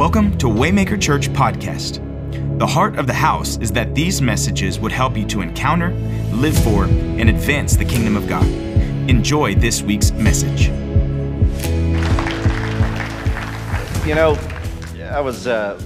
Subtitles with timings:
[0.00, 1.98] Welcome to Waymaker Church Podcast.
[2.58, 5.90] The heart of the house is that these messages would help you to encounter,
[6.32, 8.46] live for, and advance the kingdom of God.
[9.10, 10.68] Enjoy this week's message.
[14.08, 14.38] You know,
[15.10, 15.78] I was uh,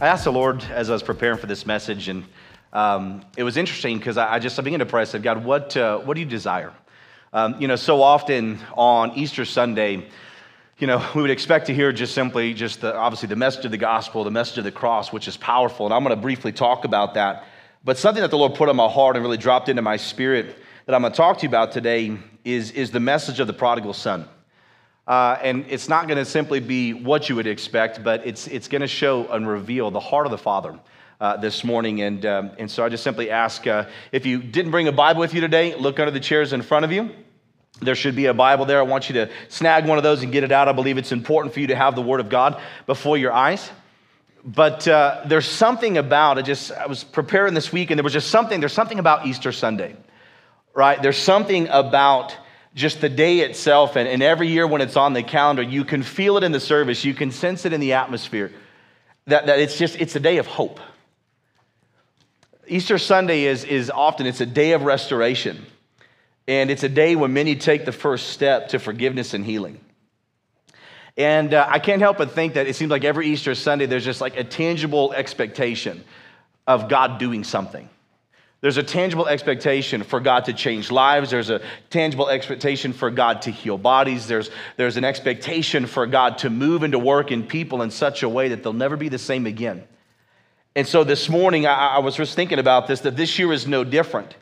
[0.00, 2.24] I asked the Lord as I was preparing for this message, and
[2.72, 5.02] um, it was interesting because I, I, just I began to pray.
[5.02, 6.72] I said, God, what uh, what do you desire?
[7.32, 10.08] Um, you know, so often on Easter Sunday,
[10.80, 13.70] you know, we would expect to hear just simply just the, obviously the message of
[13.70, 15.86] the gospel, the message of the cross, which is powerful.
[15.86, 17.44] And I'm going to briefly talk about that.
[17.84, 20.56] But something that the Lord put on my heart and really dropped into my spirit
[20.86, 23.52] that I'm going to talk to you about today is, is the message of the
[23.52, 24.28] prodigal son.
[25.06, 28.68] Uh, and it's not going to simply be what you would expect, but it's, it's
[28.68, 30.78] going to show and reveal the heart of the Father
[31.20, 32.00] uh, this morning.
[32.02, 35.20] And, um, and so I just simply ask uh, if you didn't bring a Bible
[35.20, 37.10] with you today, look under the chairs in front of you.
[37.80, 38.78] There should be a Bible there.
[38.78, 40.68] I want you to snag one of those and get it out.
[40.68, 43.70] I believe it's important for you to have the Word of God before your eyes.
[44.44, 46.44] But uh, there's something about it.
[46.44, 48.60] Just I was preparing this week, and there was just something.
[48.60, 49.96] There's something about Easter Sunday,
[50.74, 51.00] right?
[51.02, 52.36] There's something about
[52.74, 56.02] just the day itself, and, and every year when it's on the calendar, you can
[56.02, 57.04] feel it in the service.
[57.04, 58.52] You can sense it in the atmosphere.
[59.26, 60.80] That, that it's just it's a day of hope.
[62.66, 65.66] Easter Sunday is, is often it's a day of restoration.
[66.48, 69.80] And it's a day when many take the first step to forgiveness and healing.
[71.16, 74.04] And uh, I can't help but think that it seems like every Easter Sunday, there's
[74.04, 76.02] just like a tangible expectation
[76.66, 77.88] of God doing something.
[78.60, 81.30] There's a tangible expectation for God to change lives.
[81.30, 84.26] There's a tangible expectation for God to heal bodies.
[84.26, 88.22] There's, there's an expectation for God to move and to work in people in such
[88.22, 89.84] a way that they'll never be the same again.
[90.76, 93.66] And so this morning, I, I was just thinking about this that this year is
[93.66, 94.36] no different.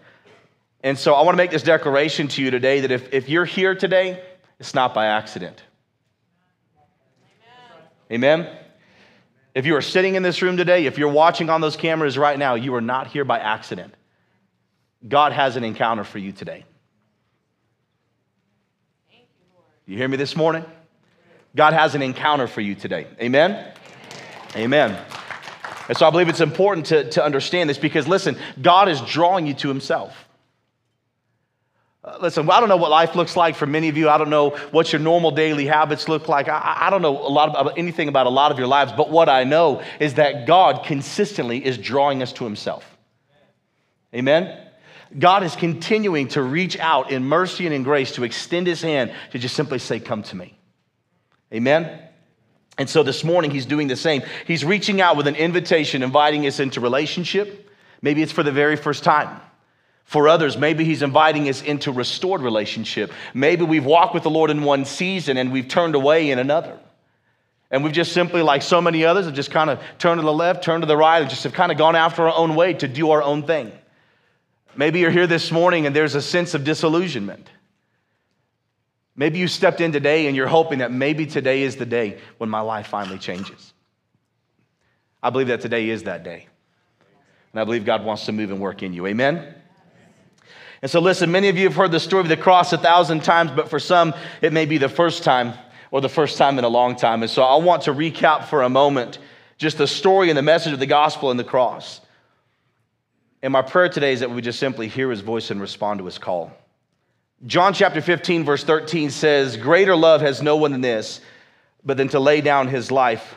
[0.83, 3.45] And so I want to make this declaration to you today that if, if you're
[3.45, 4.23] here today,
[4.61, 5.63] it's not by accident.
[8.11, 8.41] Amen.
[8.41, 8.59] Amen.
[9.55, 12.39] If you are sitting in this room today, if you're watching on those cameras right
[12.39, 13.93] now, you are not here by accident.
[15.07, 16.65] God has an encounter for you today.
[19.87, 20.65] You hear me this morning?
[21.57, 23.07] God has an encounter for you today.
[23.21, 23.73] Amen?
[24.55, 24.97] Amen.
[25.89, 29.47] And so I believe it's important to, to understand this because, listen, God is drawing
[29.47, 30.28] you to Himself.
[32.05, 34.09] Uh, listen, I don't know what life looks like for many of you.
[34.09, 36.49] I don't know what your normal daily habits look like.
[36.49, 39.11] I, I don't know a lot about anything about a lot of your lives, but
[39.11, 42.85] what I know is that God consistently is drawing us to Himself.
[44.15, 44.65] Amen?
[45.19, 49.13] God is continuing to reach out in mercy and in grace to extend His hand
[49.33, 50.57] to just simply say, Come to me.
[51.53, 52.01] Amen?
[52.79, 54.23] And so this morning, He's doing the same.
[54.47, 57.69] He's reaching out with an invitation, inviting us into relationship.
[58.03, 59.41] Maybe it's for the very first time.
[60.09, 63.13] For others, maybe he's inviting us into restored relationship.
[63.35, 66.79] Maybe we've walked with the Lord in one season and we've turned away in another.
[67.71, 70.33] And we've just simply, like so many others, have just kind of turned to the
[70.33, 72.73] left, turned to the right, and just have kind of gone after our own way
[72.73, 73.71] to do our own thing.
[74.75, 77.51] Maybe you're here this morning and there's a sense of disillusionment.
[79.15, 82.49] Maybe you stepped in today and you're hoping that maybe today is the day when
[82.49, 83.75] my life finally changes.
[85.23, 86.47] I believe that today is that day.
[87.53, 89.07] And I believe God wants to move and work in you.
[89.07, 89.55] Amen?
[90.81, 93.25] And so, listen, many of you have heard the story of the cross a thousand
[93.25, 95.55] times, but for some, it may be the first time
[95.91, 97.23] or the first time in a long time.
[97.23, 99.19] And so, I want to recap for a moment
[99.57, 102.01] just the story and the message of the gospel and the cross.
[103.43, 106.05] And my prayer today is that we just simply hear his voice and respond to
[106.05, 106.53] his call.
[107.47, 111.21] John chapter 15, verse 13 says, Greater love has no one than this,
[111.85, 113.37] but than to lay down his life,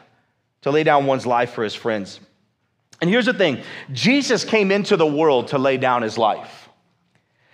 [0.62, 2.20] to lay down one's life for his friends.
[3.00, 6.61] And here's the thing Jesus came into the world to lay down his life.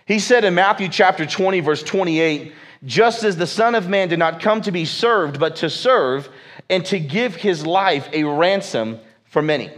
[0.07, 2.53] He said in Matthew chapter 20, verse 28,
[2.85, 6.29] just as the Son of Man did not come to be served, but to serve
[6.69, 9.69] and to give his life a ransom for many.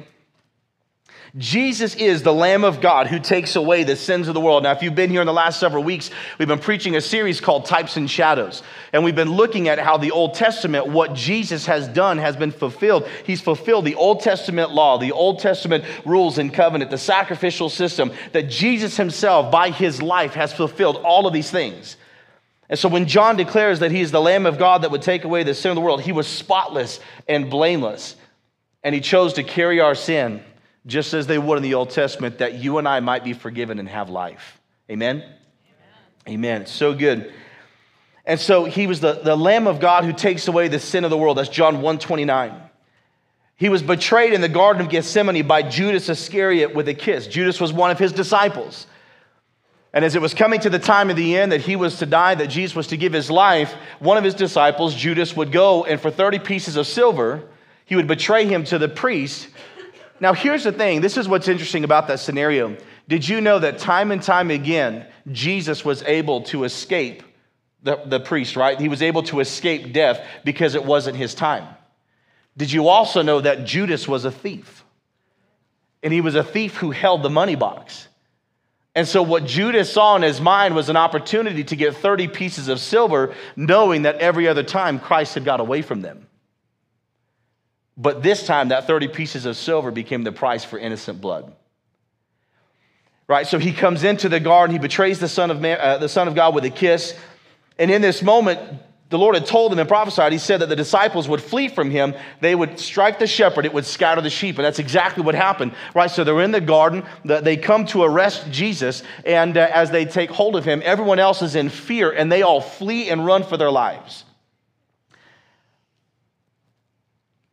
[1.37, 4.63] Jesus is the Lamb of God who takes away the sins of the world.
[4.63, 6.09] Now, if you've been here in the last several weeks,
[6.39, 8.63] we've been preaching a series called Types and Shadows.
[8.93, 12.51] And we've been looking at how the Old Testament, what Jesus has done, has been
[12.51, 13.07] fulfilled.
[13.25, 18.11] He's fulfilled the Old Testament law, the Old Testament rules and covenant, the sacrificial system,
[18.31, 21.95] that Jesus himself, by his life, has fulfilled all of these things.
[22.69, 25.25] And so when John declares that he is the Lamb of God that would take
[25.25, 28.15] away the sin of the world, he was spotless and blameless.
[28.83, 30.43] And he chose to carry our sin
[30.85, 33.79] just as they would in the Old Testament, that you and I might be forgiven
[33.79, 34.59] and have life.
[34.89, 35.17] Amen?
[35.17, 35.33] Amen.
[36.27, 36.65] Amen.
[36.65, 37.33] So good.
[38.25, 41.09] And so he was the, the Lamb of God who takes away the sin of
[41.09, 41.37] the world.
[41.37, 42.53] That's John 129.
[43.55, 47.27] He was betrayed in the Garden of Gethsemane by Judas Iscariot with a kiss.
[47.27, 48.87] Judas was one of his disciples.
[49.91, 52.05] And as it was coming to the time of the end that he was to
[52.05, 55.83] die, that Jesus was to give his life, one of his disciples, Judas, would go
[55.83, 57.43] and for 30 pieces of silver,
[57.85, 59.49] he would betray him to the priest.
[60.21, 62.77] Now, here's the thing this is what's interesting about that scenario.
[63.07, 67.23] Did you know that time and time again, Jesus was able to escape
[67.81, 68.79] the, the priest, right?
[68.79, 71.67] He was able to escape death because it wasn't his time.
[72.57, 74.83] Did you also know that Judas was a thief?
[76.03, 78.07] And he was a thief who held the money box.
[78.95, 82.67] And so, what Judas saw in his mind was an opportunity to get 30 pieces
[82.67, 86.27] of silver, knowing that every other time Christ had got away from them.
[87.99, 91.53] But this time, that 30 pieces of silver became the price for innocent blood.
[93.27, 93.45] Right?
[93.45, 96.29] So he comes into the garden, he betrays the Son of, Man, uh, the Son
[96.29, 97.13] of God with a kiss.
[97.77, 98.59] And in this moment,
[99.09, 101.91] the Lord had told him and prophesied, he said that the disciples would flee from
[101.91, 102.15] him.
[102.39, 104.57] They would strike the shepherd, it would scatter the sheep.
[104.57, 106.09] And that's exactly what happened, right?
[106.09, 109.03] So they're in the garden, they come to arrest Jesus.
[109.25, 112.43] And uh, as they take hold of him, everyone else is in fear and they
[112.43, 114.23] all flee and run for their lives.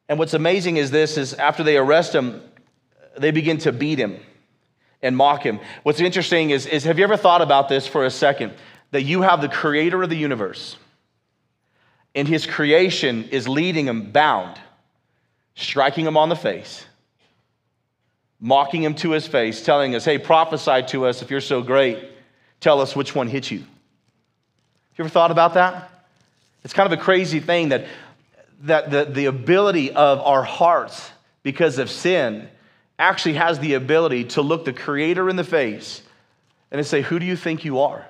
[0.09, 2.43] And what's amazing is this is after they arrest him,
[3.19, 4.19] they begin to beat him
[5.03, 5.61] and mock him.
[5.83, 8.53] What's interesting is, is have you ever thought about this for a second?
[8.93, 10.77] That you have the creator of the universe
[12.17, 14.59] and his creation is leading him bound,
[15.55, 16.87] striking him on the face,
[18.41, 22.03] mocking him to his face, telling us, hey, prophesy to us if you're so great.
[22.59, 23.59] Tell us which one hit you.
[23.59, 23.67] Have
[24.97, 25.91] you ever thought about that?
[26.65, 27.85] It's kind of a crazy thing that,
[28.63, 31.11] that the, the ability of our hearts
[31.43, 32.49] because of sin
[32.99, 36.03] actually has the ability to look the Creator in the face
[36.71, 38.07] and to say, Who do you think you are?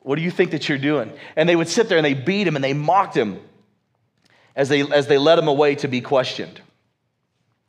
[0.00, 1.12] What do you think that you're doing?
[1.34, 3.40] And they would sit there and they beat him and they mocked him
[4.54, 6.60] as they, as they led him away to be questioned.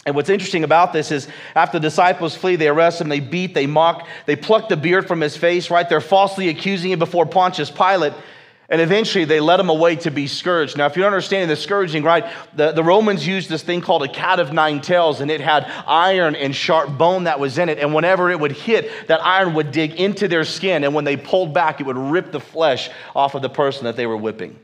[0.05, 3.55] And what's interesting about this is after the disciples flee, they arrest him, they beat,
[3.55, 5.87] they mock, they pluck the beard from his face, right?
[5.87, 8.13] They're falsely accusing him before Pontius Pilate.
[8.67, 10.75] And eventually they led him away to be scourged.
[10.75, 12.25] Now, if you don't understand the scourging, right,
[12.55, 15.71] the, the Romans used this thing called a cat of nine tails, and it had
[15.85, 17.77] iron and sharp bone that was in it.
[17.77, 20.83] And whenever it would hit, that iron would dig into their skin.
[20.83, 23.95] And when they pulled back, it would rip the flesh off of the person that
[23.95, 24.59] they were whipping.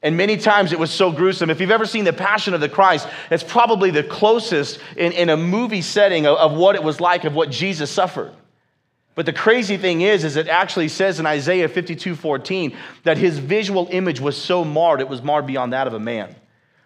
[0.00, 1.50] And many times it was so gruesome.
[1.50, 5.28] If you've ever seen The Passion of the Christ, it's probably the closest in, in
[5.28, 8.32] a movie setting of, of what it was like, of what Jesus suffered.
[9.18, 13.40] But the crazy thing is, is it actually says in Isaiah 52 14 that his
[13.40, 16.36] visual image was so marred, it was marred beyond that of a man.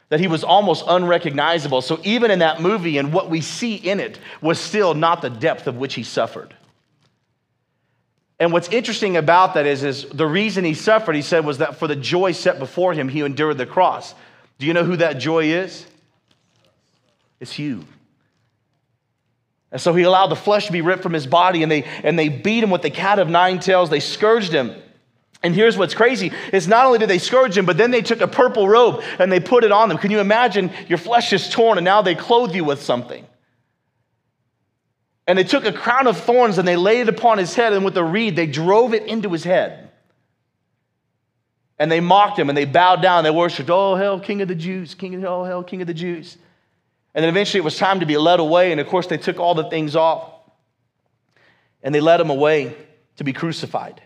[0.09, 1.83] That he was almost unrecognizable.
[1.83, 5.29] So even in that movie and what we see in it was still not the
[5.29, 6.57] depth of which he suffered.
[8.41, 11.77] And what's interesting about that is, is the reason he suffered, he said, was that
[11.77, 14.15] for the joy set before him, he endured the cross.
[14.59, 15.85] Do you know who that joy is?
[17.41, 17.85] It's you.
[19.73, 22.19] And so he allowed the flesh to be ripped from his body, and they, and
[22.19, 23.89] they beat him with the cat of nine tails.
[23.89, 24.75] They scourged him.
[25.43, 28.21] And here's what's crazy is not only did they scourge him, but then they took
[28.21, 29.99] a purple robe and they put it on them.
[29.99, 33.27] Can you imagine your flesh is torn and now they clothe you with something?
[35.27, 37.85] And they took a crown of thorns and they laid it upon his head, and
[37.85, 39.91] with a reed they drove it into his head.
[41.79, 43.19] And they mocked him and they bowed down.
[43.19, 45.87] and They worshiped, Oh, hell, King of the Jews, King of, oh, hell, King of
[45.87, 46.37] the Jews.
[47.15, 48.73] And then eventually it was time to be led away.
[48.73, 50.31] And of course, they took all the things off
[51.83, 52.77] and they led him away
[53.17, 54.03] to be crucified.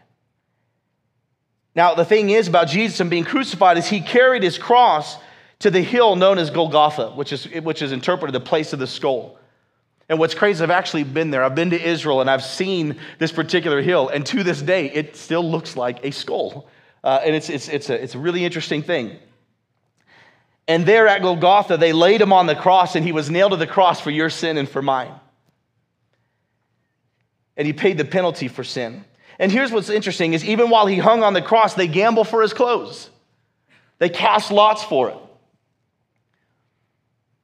[1.75, 5.19] Now, the thing is about Jesus and being crucified is he carried his cross
[5.59, 8.87] to the hill known as Golgotha, which is, which is interpreted the place of the
[8.87, 9.39] skull.
[10.09, 11.45] And what's crazy, I've actually been there.
[11.45, 14.09] I've been to Israel and I've seen this particular hill.
[14.09, 16.69] And to this day, it still looks like a skull.
[17.03, 19.19] Uh, and it's, it's, it's, a, it's a really interesting thing.
[20.69, 23.57] And there at Golgotha, they laid him on the cross, and he was nailed to
[23.57, 25.13] the cross for your sin and for mine.
[27.57, 29.05] And he paid the penalty for sin.
[29.39, 32.43] And here's what's interesting is even while he hung on the cross, they gamble for
[32.43, 33.11] his clothes.
[33.99, 35.17] They cast lots for it.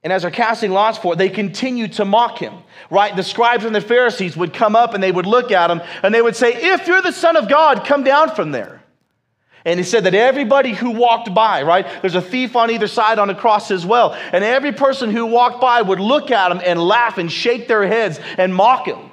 [0.03, 2.55] And as they're casting lots for it, they continue to mock him,
[2.91, 3.15] right?
[3.15, 6.13] The scribes and the Pharisees would come up and they would look at him and
[6.13, 8.82] they would say, If you're the Son of God, come down from there.
[9.65, 11.87] And he said that everybody who walked by, right?
[12.01, 14.13] There's a thief on either side on the cross as well.
[14.13, 17.87] And every person who walked by would look at him and laugh and shake their
[17.87, 19.13] heads and mock him.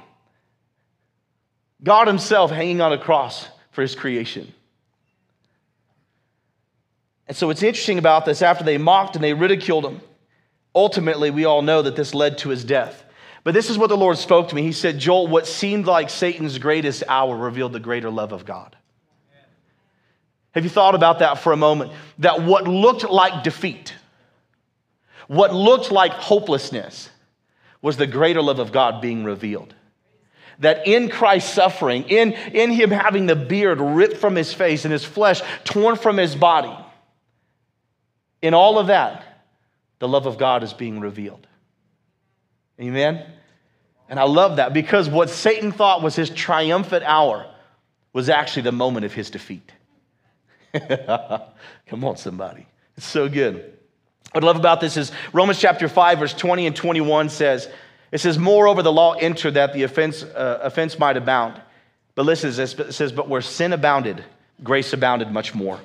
[1.83, 4.53] God Himself hanging on a cross for His creation.
[7.27, 10.01] And so what's interesting about this, after they mocked and they ridiculed him,
[10.73, 13.03] ultimately we all know that this led to his death.
[13.43, 14.63] But this is what the Lord spoke to me.
[14.63, 18.75] He said, Joel, what seemed like Satan's greatest hour revealed the greater love of God.
[20.51, 21.91] Have you thought about that for a moment?
[22.19, 23.93] That what looked like defeat,
[25.27, 27.09] what looked like hopelessness,
[27.81, 29.73] was the greater love of God being revealed.
[30.59, 34.91] That in Christ's suffering, in, in him having the beard ripped from his face and
[34.91, 36.75] his flesh torn from his body,
[38.41, 39.25] in all of that,
[39.99, 41.45] the love of God is being revealed.
[42.79, 43.25] Amen?
[44.09, 47.45] And I love that because what Satan thought was his triumphant hour
[48.11, 49.71] was actually the moment of his defeat.
[51.87, 52.67] Come on, somebody.
[52.97, 53.77] It's so good.
[54.31, 57.67] What I love about this is Romans chapter 5, verse 20 and 21 says,
[58.11, 61.61] it says, Moreover, the law entered that the offense, uh, offense might abound.
[62.15, 64.23] But listen, it says, But where sin abounded,
[64.63, 65.79] grace abounded much more.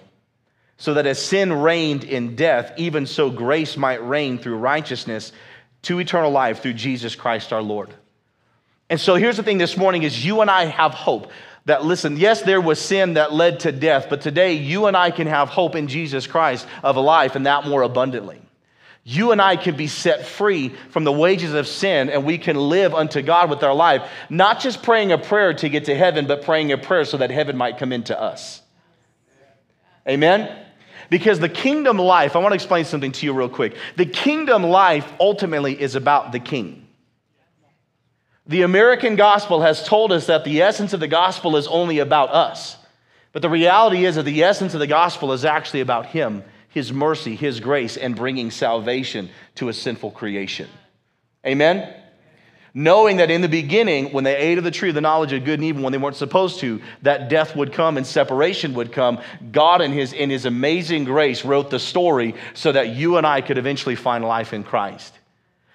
[0.76, 5.32] So that as sin reigned in death, even so grace might reign through righteousness
[5.82, 7.94] to eternal life through Jesus Christ our Lord.
[8.90, 11.30] And so here's the thing this morning is you and I have hope
[11.66, 15.10] that listen, yes, there was sin that led to death, but today you and I
[15.10, 18.40] can have hope in Jesus Christ of a life and that more abundantly.
[19.06, 22.56] You and I can be set free from the wages of sin and we can
[22.56, 26.26] live unto God with our life, not just praying a prayer to get to heaven,
[26.26, 28.62] but praying a prayer so that heaven might come into us.
[30.08, 30.64] Amen?
[31.10, 33.76] Because the kingdom life, I want to explain something to you real quick.
[33.96, 36.83] The kingdom life ultimately is about the king.
[38.46, 42.30] The American gospel has told us that the essence of the gospel is only about
[42.30, 42.76] us.
[43.32, 46.92] But the reality is that the essence of the gospel is actually about him his
[46.92, 50.68] mercy, His grace, and bringing salvation to a sinful creation.
[51.46, 51.94] Amen?
[52.74, 55.44] Knowing that in the beginning, when they ate of the tree of the knowledge of
[55.44, 58.90] good and evil, when they weren't supposed to, that death would come and separation would
[58.90, 59.20] come.
[59.52, 63.40] God, in his, in his amazing grace, wrote the story so that you and I
[63.40, 65.16] could eventually find life in Christ.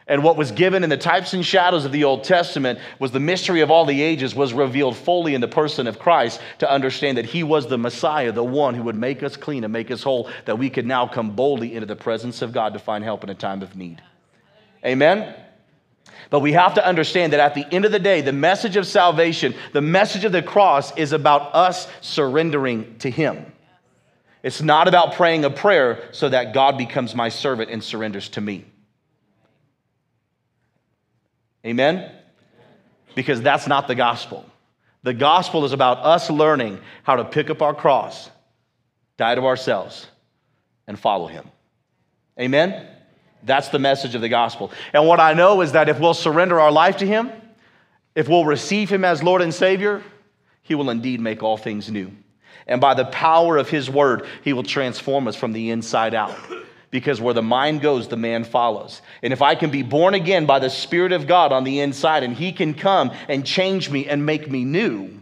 [0.10, 3.20] And what was given in the types and shadows of the Old Testament was the
[3.20, 7.20] mystery of all the ages was revealed fully in the person of Christ to understand
[7.20, 10.02] that he was the Messiah, the one who would make us clean and make us
[10.02, 13.24] whole, that we could now come boldly into the presence of God to find help
[13.24, 14.02] in a time of need.
[14.84, 15.36] Amen?
[16.32, 18.88] But we have to understand that at the end of the day, the message of
[18.88, 23.46] salvation, the message of the cross is about us surrendering to him.
[24.42, 28.42] It's not about praying a prayer so that God becomes my servant and surrenders to
[28.42, 28.66] me.
[31.66, 32.12] Amen?
[33.16, 34.46] Because that's not the gospel.
[35.04, 38.30] The gospel is about us learning how to pick up our cross,
[39.18, 40.08] die to ourselves,
[40.88, 41.50] and follow him.
[42.40, 42.88] Amen?
[43.44, 44.72] That's the message of the gospel.
[44.94, 47.32] And what I know is that if we'll surrender our life to him,
[48.16, 50.04] if we'll receive him as Lord and Savior,
[50.62, 52.12] he will indeed make all things new.
[52.68, 56.36] And by the power of his word, he will transform us from the inside out
[56.92, 59.02] because where the mind goes, the man follows.
[59.22, 62.24] And if I can be born again by the Spirit of God on the inside
[62.24, 65.20] and He can come and change me and make me new,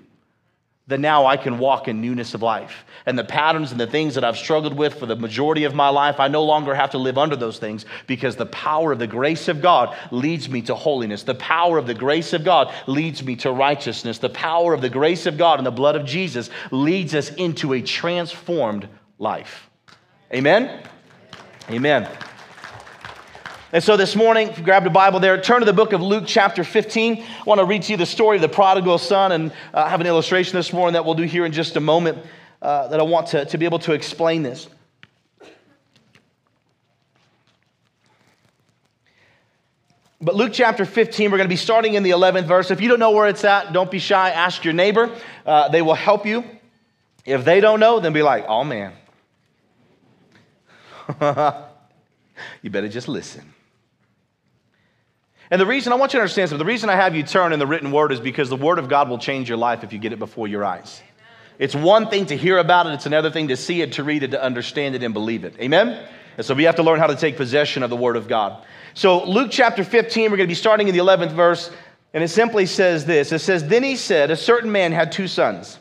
[0.88, 2.86] then now I can walk in newness of life.
[3.06, 5.90] And the patterns and the things that I've struggled with for the majority of my
[5.90, 9.08] life, I no longer have to live under those things because the power of the
[9.08, 11.24] grace of God leads me to holiness.
[11.24, 14.20] The power of the grace of God leads me to righteousness.
[14.20, 17.74] The power of the grace of God and the blood of Jesus leads us into
[17.74, 18.88] a transformed
[19.20, 19.70] life.
[20.34, 20.84] Amen?
[21.70, 22.10] Amen.
[23.74, 26.02] And so this morning, if you grab the Bible there, turn to the book of
[26.02, 27.22] Luke, chapter 15.
[27.22, 29.90] I want to read to you the story of the prodigal son, and uh, I
[29.90, 32.20] have an illustration this morning that we'll do here in just a moment
[32.62, 34.70] uh, that I want to, to be able to explain this.
[40.22, 42.72] But Luke chapter 15, we're going to be starting in the 11th verse.
[42.72, 44.30] If you don't know where it's at, don't be shy.
[44.30, 45.14] Ask your neighbor.
[45.46, 46.46] Uh, they will help you.
[47.26, 48.94] If they don't know, then be like, oh man,
[52.62, 53.54] you better just listen.
[55.50, 57.54] And the reason I want you to understand something, the reason I have you turn
[57.54, 59.94] in the written word is because the word of God will change your life if
[59.94, 61.02] you get it before your eyes.
[61.58, 64.24] It's one thing to hear about it, it's another thing to see it, to read
[64.24, 65.56] it, to understand it, and believe it.
[65.60, 66.06] Amen?
[66.36, 68.64] And so we have to learn how to take possession of the word of God.
[68.94, 71.72] So, Luke chapter 15, we're going to be starting in the 11th verse,
[72.14, 75.28] and it simply says this It says, Then he said, A certain man had two
[75.28, 75.80] sons.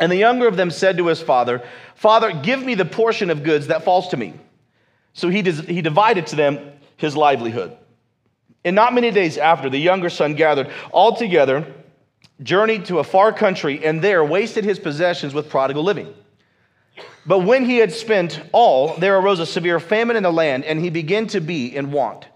[0.00, 1.62] And the younger of them said to his father,
[1.94, 4.32] Father, give me the portion of goods that falls to me.
[5.12, 7.76] So he, he divided to them his livelihood.
[8.64, 11.66] And not many days after, the younger son gathered all together,
[12.42, 16.12] journeyed to a far country, and there wasted his possessions with prodigal living.
[17.26, 20.80] But when he had spent all, there arose a severe famine in the land, and
[20.80, 22.26] he began to be in want.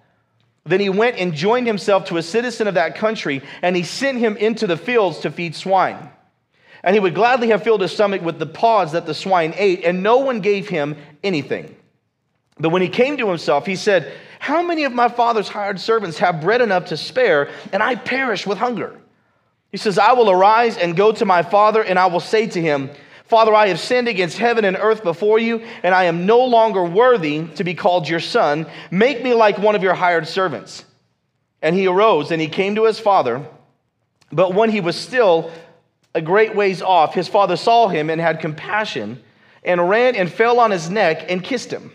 [0.65, 4.19] Then he went and joined himself to a citizen of that country, and he sent
[4.19, 6.11] him into the fields to feed swine.
[6.85, 9.85] And he would gladly have filled his stomach with the pods that the swine ate,
[9.85, 11.75] and no one gave him anything.
[12.61, 16.19] But when he came to himself, he said, How many of my father's hired servants
[16.19, 19.01] have bread enough to spare, and I perish with hunger?
[19.73, 22.61] He says, I will arise and go to my father, and I will say to
[22.61, 22.91] him,
[23.25, 26.85] Father, I have sinned against heaven and earth before you, and I am no longer
[26.85, 28.67] worthy to be called your son.
[28.91, 30.85] Make me like one of your hired servants.
[31.63, 33.49] And he arose and he came to his father.
[34.31, 35.51] But when he was still
[36.15, 39.23] a great ways off, his father saw him and had compassion
[39.65, 41.91] and ran and fell on his neck and kissed him.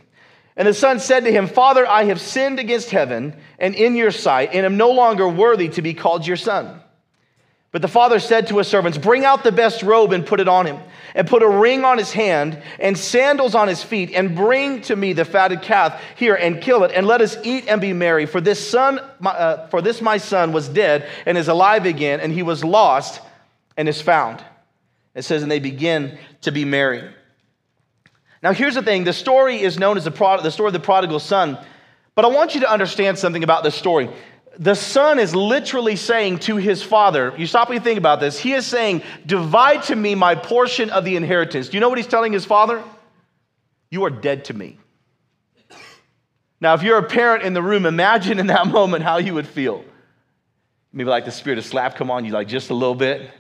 [0.58, 4.12] And the son said to him, Father, I have sinned against heaven and in your
[4.12, 6.82] sight, and am no longer worthy to be called your son.
[7.72, 10.50] But the father said to his servants, Bring out the best robe and put it
[10.50, 10.80] on him,
[11.16, 14.96] and put a ring on his hand and sandals on his feet, and bring to
[14.96, 18.26] me the fatted calf here and kill it, and let us eat and be merry.
[18.26, 22.34] For this son, uh, for this my son was dead and is alive again, and
[22.34, 23.22] he was lost
[23.79, 24.43] and is found.
[25.15, 27.09] It says, and they begin to be merry.
[28.43, 30.81] Now, here's the thing the story is known as the, prod- the story of the
[30.81, 31.57] prodigal son,
[32.13, 34.09] but I want you to understand something about this story.
[34.57, 38.38] The son is literally saying to his father, you stop and you think about this,
[38.38, 41.69] he is saying, Divide to me my portion of the inheritance.
[41.69, 42.83] Do you know what he's telling his father?
[43.89, 44.77] You are dead to me.
[46.59, 49.48] Now, if you're a parent in the room, imagine in that moment how you would
[49.48, 49.86] feel.
[50.91, 53.31] Maybe like the spirit of slap come on you, like just a little bit.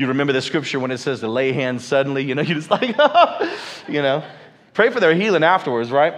[0.00, 2.70] You remember the scripture when it says to lay hands suddenly, you know, you just
[2.70, 2.88] like,
[3.86, 4.24] you know.
[4.72, 6.14] Pray for their healing afterwards, right?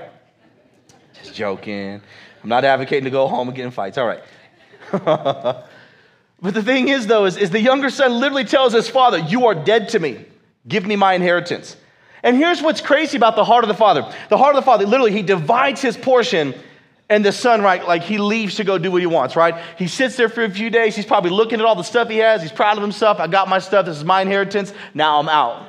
[1.15, 2.01] Just joking.
[2.45, 3.99] I'm not advocating to go home and get in fights.
[3.99, 4.23] All right.
[4.93, 5.67] but
[6.43, 9.55] the thing is, though, is, is the younger son literally tells his father, You are
[9.57, 10.27] dead to me.
[10.69, 11.77] Give me my inheritance.
[12.23, 14.03] And here's what's crazy about the heart of the father.
[14.29, 16.55] The heart of the father, literally, he divides his portion
[17.13, 19.63] and the son, right, like he leaves to go do what he wants, right?
[19.77, 20.97] He sits there for a few days.
[20.97, 22.41] He's probably looking at all the stuff he has.
[22.41, 23.21] He's proud of himself.
[23.21, 23.85] I got my stuff.
[23.85, 24.73] This is my inheritance.
[24.95, 25.69] Now I'm out.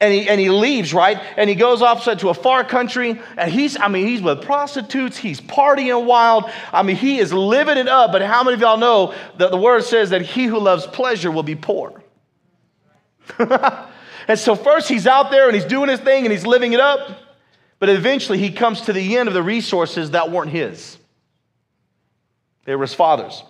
[0.00, 1.20] And he, and he leaves, right?
[1.36, 3.20] And he goes off to a far country.
[3.36, 5.18] And he's, I mean, he's with prostitutes.
[5.18, 6.50] He's partying wild.
[6.72, 8.10] I mean, he is living it up.
[8.10, 11.30] But how many of y'all know that the word says that he who loves pleasure
[11.30, 12.02] will be poor?
[13.38, 16.80] and so, first, he's out there and he's doing his thing and he's living it
[16.80, 17.21] up.
[17.82, 20.96] But eventually he comes to the end of the resources that weren't his,
[22.64, 23.42] they were his father's.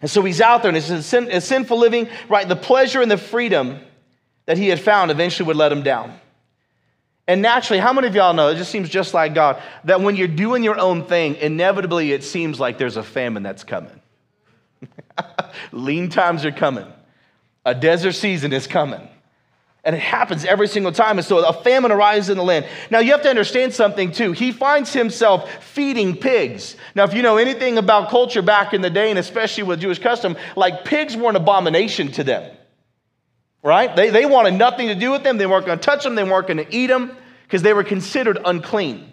[0.00, 2.48] And so he's out there and a, sin, a sinful living, right?
[2.48, 3.78] The pleasure and the freedom
[4.46, 6.18] that he had found eventually would let him down.
[7.28, 10.16] And naturally, how many of y'all know, it just seems just like God, that when
[10.16, 14.00] you're doing your own thing, inevitably it seems like there's a famine that's coming.
[15.72, 16.90] Lean times are coming,
[17.66, 19.06] a desert season is coming.
[19.82, 21.18] And it happens every single time.
[21.18, 22.66] And so a famine arises in the land.
[22.90, 24.32] Now, you have to understand something too.
[24.32, 26.76] He finds himself feeding pigs.
[26.94, 29.98] Now, if you know anything about culture back in the day, and especially with Jewish
[29.98, 32.54] custom, like pigs were an abomination to them,
[33.62, 33.94] right?
[33.96, 35.38] They, they wanted nothing to do with them.
[35.38, 37.84] They weren't going to touch them, they weren't going to eat them because they were
[37.84, 39.09] considered unclean.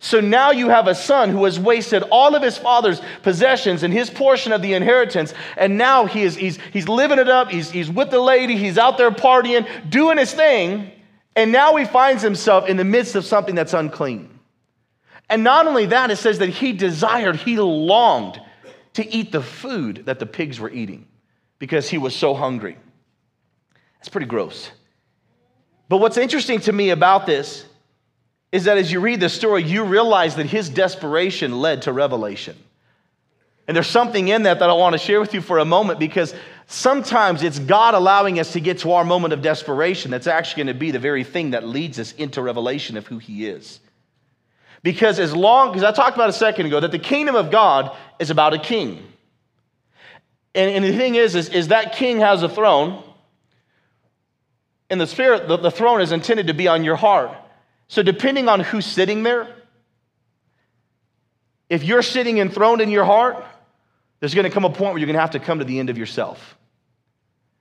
[0.00, 3.92] So now you have a son who has wasted all of his father's possessions and
[3.92, 5.34] his portion of the inheritance.
[5.56, 7.50] And now he is, he's, he's living it up.
[7.50, 8.56] He's, he's with the lady.
[8.56, 10.92] He's out there partying, doing his thing.
[11.34, 14.38] And now he finds himself in the midst of something that's unclean.
[15.28, 18.40] And not only that, it says that he desired, he longed
[18.94, 21.06] to eat the food that the pigs were eating
[21.58, 22.78] because he was so hungry.
[23.98, 24.70] That's pretty gross.
[25.88, 27.64] But what's interesting to me about this
[28.50, 32.56] is that as you read the story, you realize that his desperation led to revelation.
[33.66, 35.98] And there's something in that that I want to share with you for a moment
[35.98, 36.34] because
[36.66, 40.74] sometimes it's God allowing us to get to our moment of desperation that's actually going
[40.74, 43.80] to be the very thing that leads us into revelation of who he is.
[44.82, 47.94] Because as long, as I talked about a second ago, that the kingdom of God
[48.18, 49.02] is about a king.
[50.54, 53.02] And, and the thing is, is, is that king has a throne.
[54.88, 57.36] In the spirit, the, the throne is intended to be on your heart.
[57.88, 59.48] So, depending on who's sitting there,
[61.68, 63.44] if you're sitting enthroned in your heart,
[64.20, 65.78] there's going to come a point where you're going to have to come to the
[65.78, 66.56] end of yourself.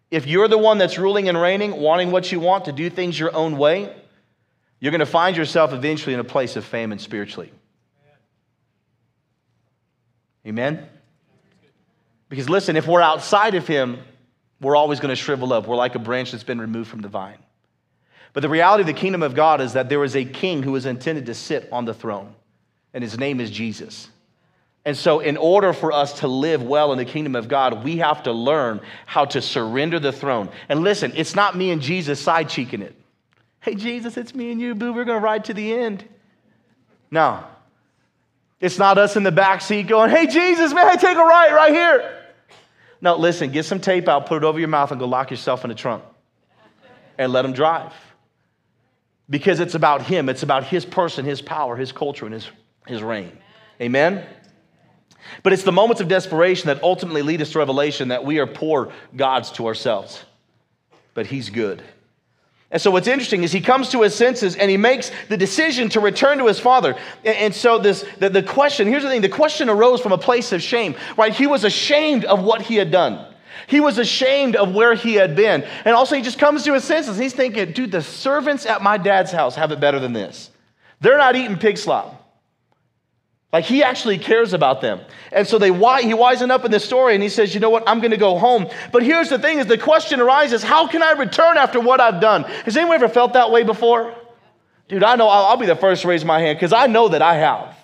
[0.09, 3.19] If you're the one that's ruling and reigning, wanting what you want, to do things
[3.19, 3.93] your own way,
[4.79, 7.51] you're going to find yourself eventually in a place of famine spiritually.
[10.45, 10.87] Amen?
[12.29, 13.99] Because listen, if we're outside of Him,
[14.61, 15.67] we're always going to shrivel up.
[15.67, 17.37] We're like a branch that's been removed from the vine.
[18.37, 20.75] But the reality of the kingdom of God is that there is a king who
[20.75, 22.35] is intended to sit on the throne,
[22.93, 24.09] and his name is Jesus.
[24.85, 27.97] And so, in order for us to live well in the kingdom of God, we
[27.97, 30.49] have to learn how to surrender the throne.
[30.69, 32.95] And listen, it's not me and Jesus side cheeking it.
[33.59, 34.93] Hey, Jesus, it's me and you, boo.
[34.93, 36.05] We're going to ride to the end.
[37.09, 37.43] No.
[38.59, 41.73] It's not us in the back seat going, hey, Jesus, man, take a ride right
[41.73, 42.21] here.
[43.01, 45.65] No, listen, get some tape out, put it over your mouth, and go lock yourself
[45.65, 46.03] in the trunk
[47.17, 47.93] and let him drive
[49.29, 50.29] because it's about Him.
[50.29, 52.49] It's about His person, His power, His culture, and His,
[52.87, 53.31] his reign.
[53.81, 54.25] Amen?
[55.43, 58.47] But it's the moments of desperation that ultimately lead us to revelation that we are
[58.47, 60.23] poor gods to ourselves.
[61.13, 61.83] But He's good.
[62.69, 65.87] And so what's interesting is he comes to his senses and he makes the decision
[65.89, 66.97] to return to his father.
[67.23, 70.51] And, so this the, the question, here's the thing, the question arose from a place
[70.51, 71.33] of shame, right?
[71.33, 73.25] He was ashamed of what he had done.
[73.65, 75.63] He was ashamed of where he had been.
[75.85, 77.17] And also, he just comes to his senses.
[77.17, 80.51] He's thinking, dude, the servants at my dad's house have it better than this.
[81.01, 82.17] They're not eating pig slop.
[83.53, 84.99] Like he actually cares about them.
[85.31, 85.73] And so they he
[86.13, 88.67] wising up in the story and he says, you know what, I'm gonna go home.
[88.91, 92.19] But here's the thing is the question arises, how can I return after what I've
[92.19, 92.43] done?
[92.43, 94.13] Has anyone ever felt that way before?
[94.89, 97.07] Dude, I know I'll, I'll be the first to raise my hand because I know
[97.09, 97.75] that I have.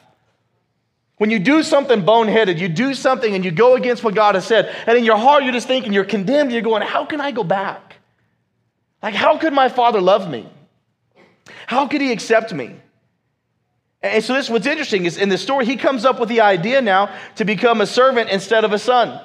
[1.18, 4.46] When you do something boneheaded, you do something and you go against what God has
[4.46, 7.32] said, and in your heart you're just thinking, you're condemned, you're going, how can I
[7.32, 7.98] go back?
[9.02, 10.48] Like, how could my father love me?
[11.68, 12.76] How could he accept me?
[14.02, 16.82] And so this what's interesting is in this story, he comes up with the idea
[16.82, 19.22] now to become a servant instead of a son.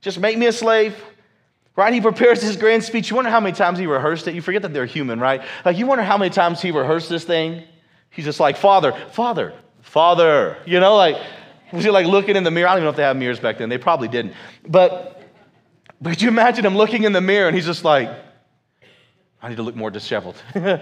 [0.00, 0.96] Just make me a slave.
[1.74, 1.92] Right?
[1.92, 3.10] He prepares his grand speech.
[3.10, 4.34] You wonder how many times he rehearsed it.
[4.34, 5.42] You forget that they're human, right?
[5.64, 7.64] Like you wonder how many times he rehearsed this thing.
[8.08, 9.52] He's just like, Father, Father,
[9.86, 10.58] Father.
[10.66, 11.16] You know, like,
[11.72, 12.68] was he like looking in the mirror?
[12.68, 13.68] I don't even know if they had mirrors back then.
[13.68, 14.34] They probably didn't.
[14.66, 15.22] But
[16.04, 18.10] could you imagine him looking in the mirror and he's just like,
[19.40, 20.36] I need to look more disheveled.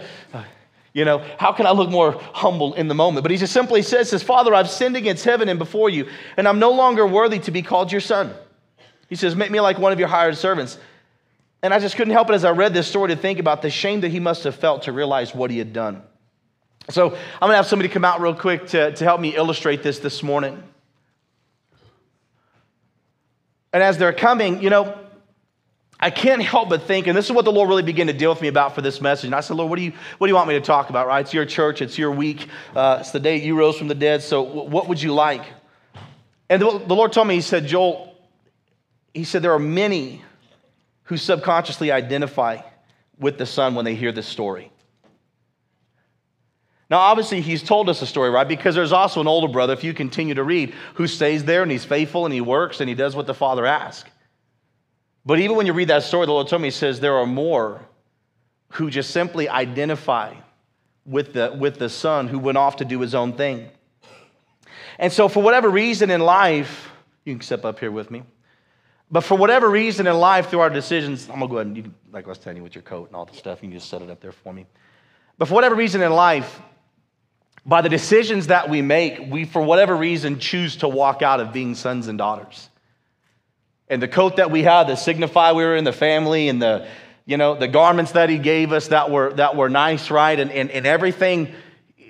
[0.97, 3.25] You know, how can I look more humble in the moment?
[3.25, 6.47] But he just simply says, says, Father, I've sinned against heaven and before you, and
[6.47, 8.33] I'm no longer worthy to be called your son.
[9.09, 10.79] He says, Make me like one of your hired servants.
[11.65, 13.71] And I just couldn't help it as I read this story to think about the
[13.71, 16.01] shame that he must have felt to realize what he had done.
[16.91, 19.83] So I'm going to have somebody come out real quick to, to help me illustrate
[19.83, 20.63] this this morning.
[23.73, 24.97] And as they're coming, you know,
[25.99, 28.31] I can't help but think, and this is what the Lord really began to deal
[28.31, 29.27] with me about for this message.
[29.27, 31.07] And I said, Lord, what do you, what do you want me to talk about,
[31.07, 31.21] right?
[31.21, 34.23] It's your church, it's your week, uh, it's the day you rose from the dead,
[34.23, 35.43] so what would you like?
[36.51, 38.15] And the, the Lord told me, He said, Joel,
[39.15, 40.23] He said, there are many
[41.05, 42.59] who subconsciously identify
[43.19, 44.71] with the Son when they hear this story.
[46.91, 48.47] Now, obviously, he's told us a story, right?
[48.47, 51.71] Because there's also an older brother, if you continue to read, who stays there and
[51.71, 54.11] he's faithful and he works and he does what the Father asks.
[55.25, 57.27] But even when you read that story, the Lord told me, He says, there are
[57.27, 57.81] more
[58.73, 60.35] who just simply identify
[61.07, 63.69] with the, with the son who went off to do his own thing.
[64.99, 66.91] And so, for whatever reason in life,
[67.25, 68.23] you can step up here with me.
[69.11, 71.83] But for whatever reason in life, through our decisions, I'm gonna go ahead and you
[71.85, 73.79] can, like I was telling you with your coat and all the stuff, you can
[73.79, 74.67] just set it up there for me.
[75.39, 76.61] But for whatever reason in life,
[77.67, 81.53] by the decisions that we make, we, for whatever reason, choose to walk out of
[81.53, 82.69] being sons and daughters.
[83.89, 86.87] And the coat that we had that signify we were in the family and the,
[87.25, 90.39] you know, the garments that he gave us that were, that were nice, right?
[90.39, 91.55] And, and, and everything,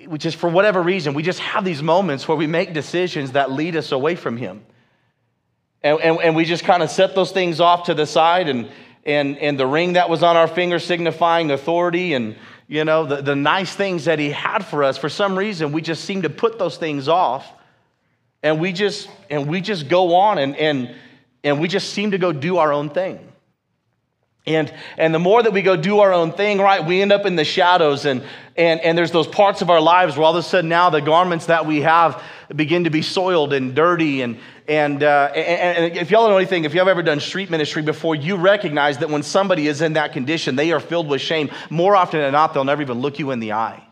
[0.07, 3.51] which is for whatever reason, we just have these moments where we make decisions that
[3.51, 4.65] lead us away from him.
[5.81, 8.69] And, and, and we just kind of set those things off to the side and,
[9.05, 12.35] and, and the ring that was on our finger signifying authority and,
[12.67, 15.81] you know, the, the nice things that he had for us, for some reason, we
[15.81, 17.47] just seem to put those things off
[18.41, 20.95] and we just, and we just go on and, and,
[21.43, 23.19] and we just seem to go do our own thing.
[24.47, 27.25] And, and the more that we go do our own thing, right, we end up
[27.25, 28.05] in the shadows.
[28.05, 28.23] And,
[28.55, 31.01] and, and there's those parts of our lives where all of a sudden now the
[31.01, 32.21] garments that we have
[32.55, 34.21] begin to be soiled and dirty.
[34.21, 37.81] And, and, uh, and, and if y'all know anything, if you've ever done street ministry
[37.81, 41.51] before, you recognize that when somebody is in that condition, they are filled with shame.
[41.69, 43.83] More often than not, they'll never even look you in the eye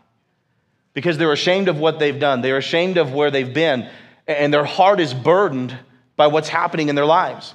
[0.92, 3.88] because they're ashamed of what they've done, they're ashamed of where they've been,
[4.26, 5.76] and their heart is burdened
[6.16, 7.54] by what's happening in their lives.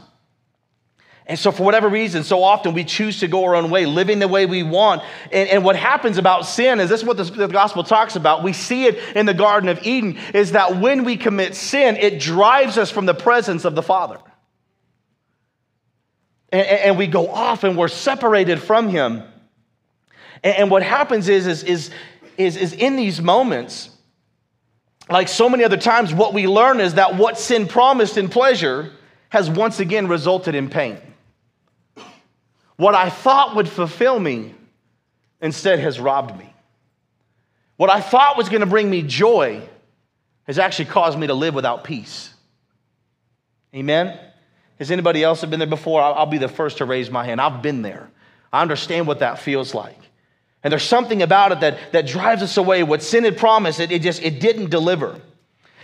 [1.29, 4.17] And so, for whatever reason, so often we choose to go our own way, living
[4.17, 5.03] the way we want.
[5.31, 8.41] And, and what happens about sin is this is what the, the, gospel talks about.
[8.41, 12.19] We see it in the Garden of Eden is that when we commit sin, it
[12.19, 14.17] drives us from the presence of the Father.
[16.51, 19.21] And, and we go off and we're separated from Him.
[20.43, 21.91] And, and what happens is, is, is,
[22.37, 23.91] is, is in these moments,
[25.11, 28.93] like so many other times, what we learn is that what sin promised in pleasure
[29.29, 30.99] has once again resulted in pain.
[32.79, 34.55] What I thought would fulfill me
[35.41, 36.53] instead has robbed me.
[37.75, 39.67] What I thought was going to bring me joy
[40.43, 42.33] has actually caused me to live without peace.
[43.75, 44.17] Amen?
[44.77, 46.01] Has anybody else been there before?
[46.01, 47.41] I'll be the first to raise my hand.
[47.41, 48.09] I've been there.
[48.53, 49.99] I understand what that feels like.
[50.63, 52.83] And there's something about it that, that drives us away.
[52.83, 55.19] What sin had promised, it, it just it didn't deliver.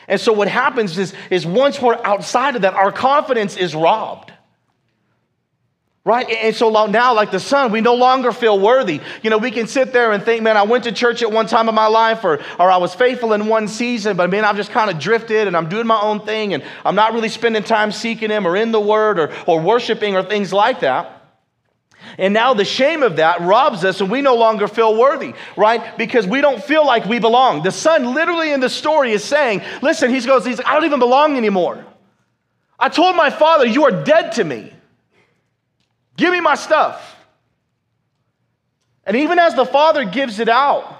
[0.08, 4.31] And so what happens is, is once we're outside of that, our confidence is robbed.
[6.05, 6.29] Right?
[6.29, 9.01] And so now, like the son, we no longer feel worthy.
[9.23, 11.47] You know, we can sit there and think, man, I went to church at one
[11.47, 14.55] time of my life, or, or I was faithful in one season, but man, I've
[14.55, 17.63] just kind of drifted and I'm doing my own thing and I'm not really spending
[17.63, 21.23] time seeking him or in the word or, or worshiping or things like that.
[22.19, 25.97] And now the shame of that robs us and we no longer feel worthy, right?
[25.97, 27.63] Because we don't feel like we belong.
[27.63, 30.99] The son literally in the story is saying, listen, he goes, he's, I don't even
[30.99, 31.83] belong anymore.
[32.77, 34.74] I told my father, you are dead to me.
[36.17, 37.15] Give me my stuff.
[39.06, 40.95] And even as the father gives it out,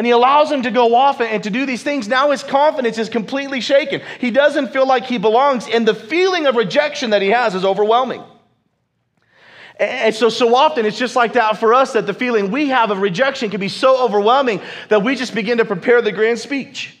[0.00, 2.08] And he allows him to go off and to do these things.
[2.08, 4.00] Now his confidence is completely shaken.
[4.18, 7.66] He doesn't feel like he belongs, and the feeling of rejection that he has is
[7.66, 8.22] overwhelming.
[9.78, 12.90] And so, so often it's just like that for us that the feeling we have
[12.90, 16.98] of rejection can be so overwhelming that we just begin to prepare the grand speech.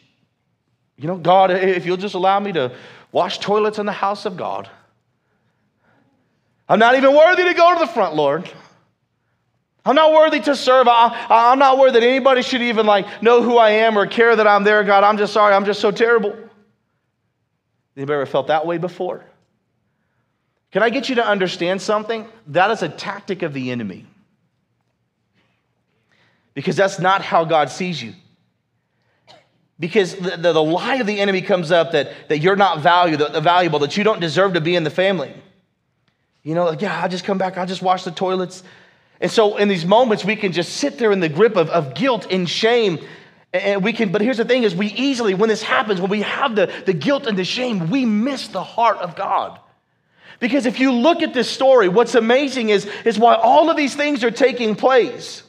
[0.96, 2.72] You know, God, if you'll just allow me to
[3.12, 4.68] wash toilets in the house of God,
[6.70, 8.48] I'm not even worthy to go to the front, Lord.
[9.84, 10.86] I'm not worthy to serve.
[10.86, 14.36] I, am not worthy that anybody should even like know who I am or care
[14.36, 14.84] that I'm there.
[14.84, 15.52] God, I'm just sorry.
[15.52, 16.30] I'm just so terrible.
[17.96, 19.24] Anybody ever felt that way before?
[20.70, 22.28] Can I get you to understand something?
[22.46, 24.06] That is a tactic of the enemy.
[26.54, 28.14] Because that's not how God sees you.
[29.80, 33.20] Because the, the, the lie of the enemy comes up that, that you're not valued,
[33.42, 35.34] valuable, that you don't deserve to be in the family.
[36.42, 38.62] You know, like, yeah, I'll just come back, I'll just wash the toilets.
[39.20, 41.94] And so in these moments, we can just sit there in the grip of, of
[41.94, 42.98] guilt and shame.
[43.52, 46.22] And we can, but here's the thing is we easily, when this happens, when we
[46.22, 49.58] have the, the guilt and the shame, we miss the heart of God.
[50.38, 53.94] Because if you look at this story, what's amazing is, is why all of these
[53.94, 55.42] things are taking place.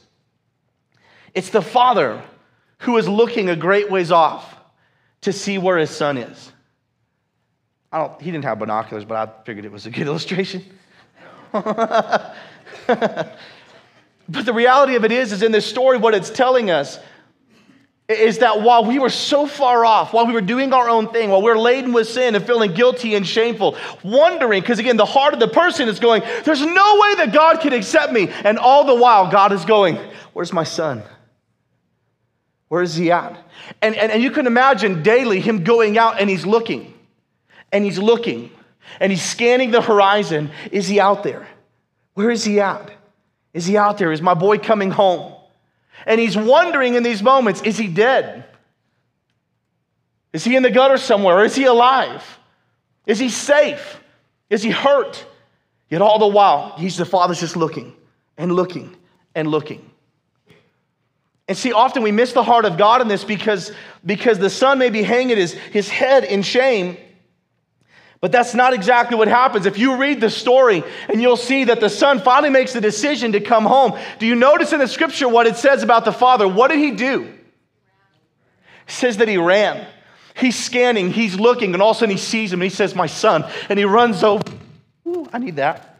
[1.32, 2.22] It's the father
[2.80, 4.54] who is looking a great ways off
[5.22, 6.52] to see where his son is.
[7.90, 10.62] I don't, he didn't have binoculars, but I figured it was a good illustration.
[14.28, 16.98] But the reality of it is, is in this story, what it's telling us
[18.08, 21.30] is that while we were so far off, while we were doing our own thing,
[21.30, 25.04] while we are laden with sin and feeling guilty and shameful, wondering, because again, the
[25.04, 28.28] heart of the person is going, there's no way that God can accept me.
[28.44, 29.98] And all the while, God is going,
[30.32, 31.02] where's my son?
[32.68, 33.38] Where is he at?
[33.80, 36.94] And, and, and you can imagine daily him going out and he's looking,
[37.70, 38.50] and he's looking,
[39.00, 40.50] and he's scanning the horizon.
[40.70, 41.46] Is he out there?
[42.14, 42.90] Where is he at?
[43.54, 44.12] Is he out there?
[44.12, 45.34] Is my boy coming home?
[46.06, 48.44] And he's wondering in these moments is he dead?
[50.32, 51.44] Is he in the gutter somewhere?
[51.44, 52.38] Is he alive?
[53.06, 54.00] Is he safe?
[54.48, 55.26] Is he hurt?
[55.90, 57.94] Yet all the while, he's the father's just looking
[58.38, 58.96] and looking
[59.34, 59.90] and looking.
[61.48, 63.72] And see, often we miss the heart of God in this because,
[64.06, 66.96] because the son may be hanging his, his head in shame
[68.22, 69.66] but that's not exactly what happens.
[69.66, 73.32] If you read the story and you'll see that the son finally makes the decision
[73.32, 76.46] to come home, do you notice in the scripture what it says about the father?
[76.46, 77.24] What did he do?
[77.24, 79.84] It says that he ran.
[80.36, 82.94] He's scanning, he's looking, and all of a sudden he sees him and he says,
[82.94, 83.44] My son.
[83.68, 84.44] And he runs over.
[85.08, 85.98] Ooh, I need that.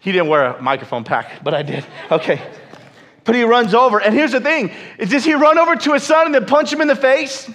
[0.00, 1.84] he didn't wear a microphone pack, but I did.
[2.10, 2.40] Okay.
[3.24, 4.00] But he runs over.
[4.00, 6.72] And here's the thing is does he run over to his son and then punch
[6.72, 7.50] him in the face?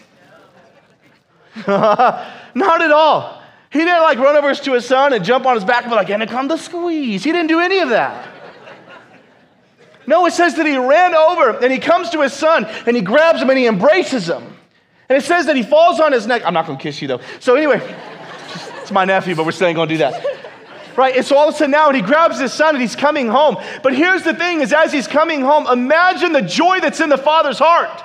[1.68, 3.42] Not at all.
[3.70, 5.96] He didn't like run over to his son and jump on his back and be
[5.96, 7.24] like, anaconda squeeze.
[7.24, 8.34] He didn't do any of that.
[10.10, 13.02] No, it says that he ran over and he comes to his son and he
[13.02, 14.42] grabs him and he embraces him.
[15.10, 16.44] And it says that he falls on his neck.
[16.46, 17.20] I'm not going to kiss you though.
[17.42, 17.82] So, anyway,
[18.82, 20.26] it's my nephew, but we're still going to do that.
[20.96, 21.18] Right?
[21.18, 23.58] And so all of a sudden now, he grabs his son and he's coming home.
[23.84, 27.18] But here's the thing is as he's coming home, imagine the joy that's in the
[27.18, 28.02] father's heart.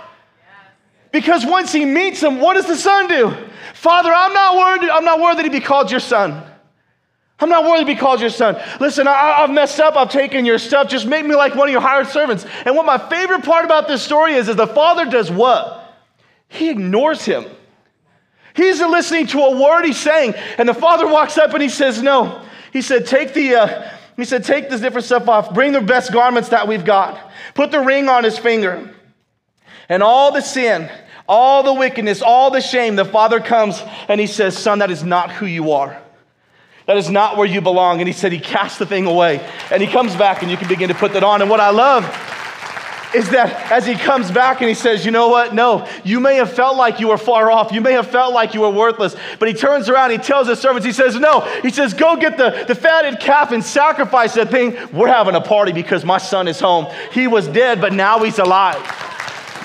[1.12, 3.36] Because once he meets him, what does the son do?
[3.74, 6.42] Father, I'm not worthy, I'm not worthy to be called your son.
[7.38, 8.56] I'm not worthy to be called your son.
[8.80, 9.96] Listen, I, have messed up.
[9.96, 10.88] I've taken your stuff.
[10.88, 12.46] Just make me like one of your hired servants.
[12.64, 15.96] And what my favorite part about this story is, is the father does what?
[16.48, 17.46] He ignores him.
[18.54, 22.02] He's listening to a word he's saying, and the father walks up and he says,
[22.02, 25.54] "No." He said, "Take the." Uh, he said, "Take this different stuff off.
[25.54, 27.18] Bring the best garments that we've got.
[27.54, 28.94] Put the ring on his finger,
[29.88, 30.90] and all the sin
[31.28, 35.04] all the wickedness, all the shame, the father comes and he says, Son, that is
[35.04, 36.00] not who you are.
[36.86, 38.00] That is not where you belong.
[38.00, 39.46] And he said, He cast the thing away.
[39.70, 41.40] And he comes back and you can begin to put that on.
[41.40, 42.04] And what I love
[43.14, 45.54] is that as he comes back and he says, You know what?
[45.54, 47.72] No, you may have felt like you were far off.
[47.72, 49.14] You may have felt like you were worthless.
[49.38, 51.40] But he turns around, he tells his servants, He says, No.
[51.62, 54.76] He says, Go get the, the fatted calf and sacrifice that thing.
[54.92, 56.86] We're having a party because my son is home.
[57.12, 58.80] He was dead, but now he's alive.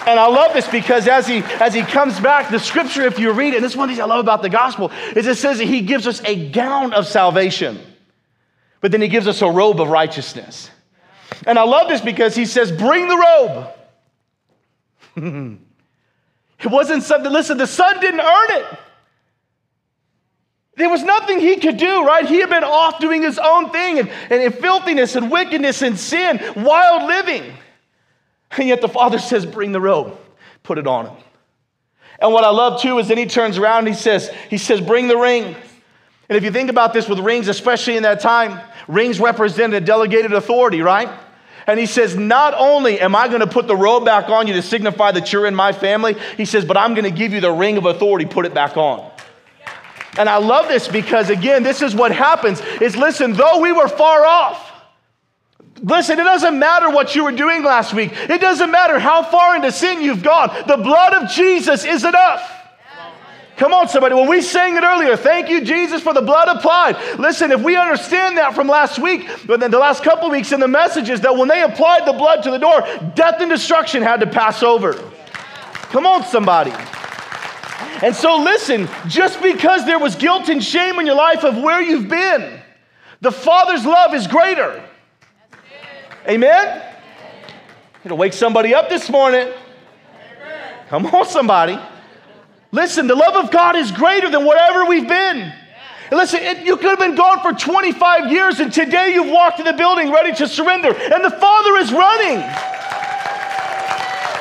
[0.07, 3.33] And I love this because as he as he comes back, the scripture, if you
[3.33, 5.35] read it, and this is one of things I love about the gospel, is it
[5.35, 7.77] says that he gives us a gown of salvation,
[8.79, 10.71] but then he gives us a robe of righteousness.
[11.45, 13.73] And I love this because he says, bring the robe.
[16.61, 18.65] it wasn't something, listen, the son didn't earn it.
[20.77, 22.25] There was nothing he could do, right?
[22.25, 25.99] He had been off doing his own thing and, and in filthiness and wickedness and
[25.99, 27.51] sin, wild living.
[28.51, 30.17] And yet the father says, Bring the robe,
[30.63, 31.17] put it on him.
[32.19, 34.81] And what I love too is then he turns around and he says, he says,
[34.81, 35.55] Bring the ring.
[36.29, 39.85] And if you think about this with rings, especially in that time, rings represented a
[39.85, 41.09] delegated authority, right?
[41.67, 44.53] And he says, Not only am I going to put the robe back on you
[44.53, 47.41] to signify that you're in my family, he says, but I'm going to give you
[47.41, 49.11] the ring of authority, put it back on.
[50.17, 53.87] And I love this because, again, this is what happens is listen, though we were
[53.87, 54.66] far off,
[55.81, 58.11] Listen, it doesn't matter what you were doing last week.
[58.13, 60.49] It doesn't matter how far into sin you've gone.
[60.67, 62.53] The blood of Jesus is enough.
[63.57, 64.13] Come on, somebody.
[64.13, 66.95] When we sang it earlier, thank you, Jesus, for the blood applied.
[67.17, 70.59] Listen, if we understand that from last week, but then the last couple weeks in
[70.59, 72.81] the messages, that when they applied the blood to the door,
[73.15, 74.93] death and destruction had to pass over.
[75.89, 76.71] Come on, somebody.
[78.03, 81.81] And so, listen, just because there was guilt and shame in your life of where
[81.81, 82.61] you've been,
[83.21, 84.86] the Father's love is greater.
[86.27, 86.83] Amen?
[88.03, 89.47] It'll wake somebody up this morning.
[90.89, 91.79] Come on, somebody.
[92.71, 95.53] Listen, the love of God is greater than whatever we've been.
[96.11, 99.65] Listen, it, you could have been gone for 25 years, and today you've walked in
[99.65, 102.37] the building ready to surrender, and the Father is running.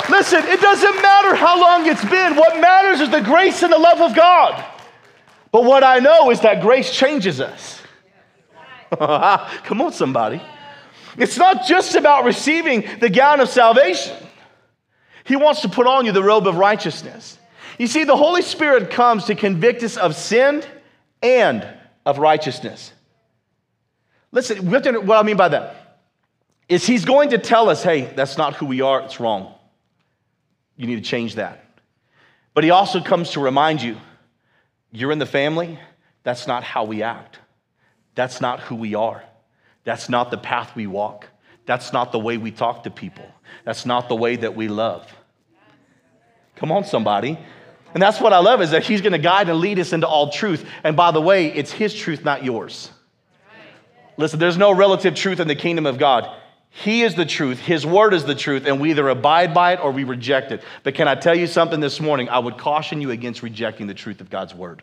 [0.09, 2.37] Listen, it doesn't matter how long it's been.
[2.37, 4.65] What matters is the grace and the love of God.
[5.51, 7.81] But what I know is that grace changes us.
[8.91, 10.41] Come on, somebody.
[11.17, 14.17] It's not just about receiving the gown of salvation,
[15.25, 17.39] He wants to put on you the robe of righteousness.
[17.79, 20.63] You see, the Holy Spirit comes to convict us of sin
[21.23, 21.67] and
[22.05, 22.93] of righteousness.
[24.33, 25.99] Listen, what I mean by that
[26.69, 29.55] is He's going to tell us, hey, that's not who we are, it's wrong.
[30.77, 31.65] You need to change that.
[32.55, 33.97] But He also comes to remind you,
[34.93, 35.79] you're in the family,
[36.23, 37.39] that's not how we act,
[38.15, 39.23] that's not who we are.
[39.87, 41.29] That's not the path we walk.
[41.65, 43.25] That's not the way we talk to people.
[43.65, 45.07] That's not the way that we love.
[46.57, 47.39] Come on, somebody.
[47.95, 50.09] And that's what I love is that he's going to guide and lead us into
[50.09, 50.69] all truth.
[50.83, 52.91] And by the way, it's his truth, not yours.
[54.17, 56.35] Listen, there's no relative truth in the kingdom of God.
[56.71, 57.61] He is the truth.
[57.61, 60.65] His word is the truth, and we either abide by it or we reject it.
[60.83, 62.29] But can I tell you something this morning?
[62.29, 64.83] I would caution you against rejecting the truth of God's word.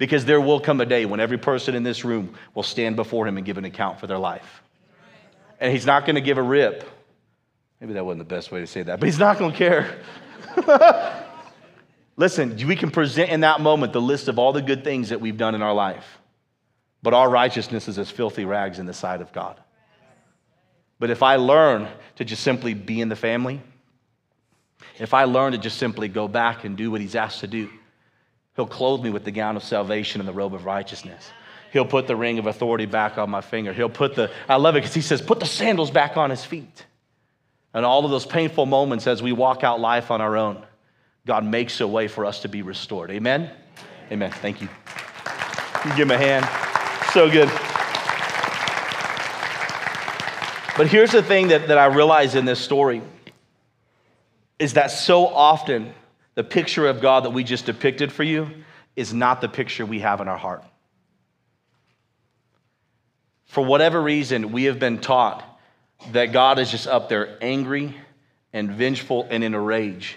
[0.00, 3.28] Because there will come a day when every person in this room will stand before
[3.28, 4.62] him and give an account for their life.
[5.60, 6.88] And he's not going to give a rip.
[7.82, 9.98] Maybe that wasn't the best way to say that, but he's not going to care.
[12.16, 15.20] Listen, we can present in that moment the list of all the good things that
[15.20, 16.18] we've done in our life,
[17.02, 19.60] but our righteousness is as filthy rags in the sight of God.
[20.98, 23.60] But if I learn to just simply be in the family,
[24.98, 27.68] if I learn to just simply go back and do what he's asked to do,
[28.56, 31.30] He'll clothe me with the gown of salvation and the robe of righteousness.
[31.72, 33.72] He'll put the ring of authority back on my finger.
[33.72, 36.44] He'll put the, I love it because he says, put the sandals back on his
[36.44, 36.84] feet.
[37.72, 40.64] And all of those painful moments as we walk out life on our own,
[41.26, 43.10] God makes a way for us to be restored.
[43.12, 43.50] Amen?
[44.10, 44.32] Amen.
[44.32, 44.68] Thank you.
[45.84, 46.44] you give him a hand.
[47.12, 47.48] So good.
[50.76, 53.02] But here's the thing that, that I realize in this story
[54.58, 55.92] is that so often
[56.34, 58.48] the picture of God that we just depicted for you
[58.96, 60.64] is not the picture we have in our heart.
[63.46, 65.44] For whatever reason, we have been taught
[66.12, 67.96] that God is just up there angry
[68.52, 70.16] and vengeful and in a rage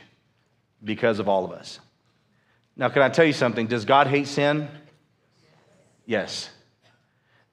[0.84, 1.80] because of all of us.
[2.76, 3.68] Now, can I tell you something?
[3.68, 4.68] Does God hate sin?
[6.06, 6.50] Yes.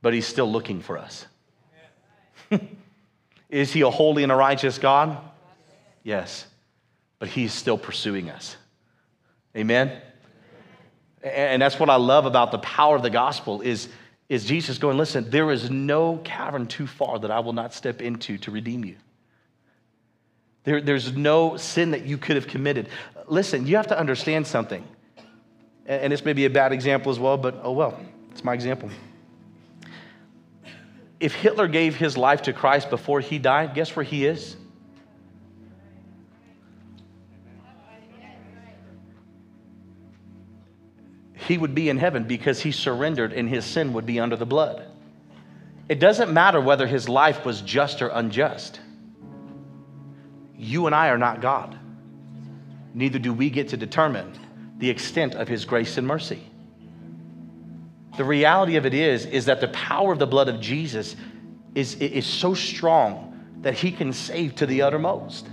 [0.03, 1.27] But He's still looking for us.
[3.51, 5.19] is He a holy and a righteous God?
[6.03, 6.47] Yes
[7.21, 8.57] but he's still pursuing us.
[9.57, 10.01] Amen?
[11.23, 13.89] And that's what I love about the power of the gospel is,
[14.29, 18.01] is Jesus going, listen, there is no cavern too far that I will not step
[18.01, 18.97] into to redeem you.
[20.65, 22.89] There, there's no sin that you could have committed.
[23.29, 24.83] Listen, you have to understand something.
[25.87, 28.89] And this may be a bad example as well, but oh well, it's my example.
[31.19, 34.57] If Hitler gave his life to Christ before he died, guess where he is?
[41.51, 44.47] He would be in heaven because he surrendered and his sin would be under the
[44.47, 44.87] blood.
[45.89, 48.79] It doesn't matter whether his life was just or unjust.
[50.57, 51.77] You and I are not God.
[52.95, 54.33] Neither do we get to determine
[54.79, 56.41] the extent of his grace and mercy.
[58.17, 61.17] The reality of it is, is that the power of the blood of Jesus
[61.75, 65.49] is, is so strong that he can save to the uttermost.